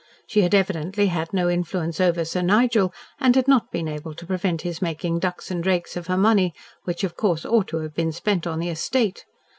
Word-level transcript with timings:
She 0.25 0.41
had 0.41 0.55
evidently 0.55 1.09
had 1.09 1.31
no 1.31 1.47
influence 1.47 2.01
over 2.01 2.25
Sir 2.25 2.41
Nigel, 2.41 2.91
and 3.19 3.35
had 3.35 3.47
not 3.47 3.69
been 3.69 3.87
able 3.87 4.15
to 4.15 4.25
prevent 4.25 4.63
his 4.63 4.81
making 4.81 5.19
ducks 5.19 5.51
and 5.51 5.61
drakes 5.61 5.95
of 5.95 6.07
her 6.07 6.17
money, 6.17 6.55
which 6.85 7.03
of 7.03 7.15
course 7.15 7.45
ought 7.45 7.67
to 7.67 7.77
have 7.81 7.93
been 7.93 8.11
spent 8.11 8.47
on 8.47 8.57
the 8.57 8.69
estate. 8.69 9.25